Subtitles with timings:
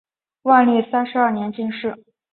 [0.41, 1.95] 万历三十二年进士。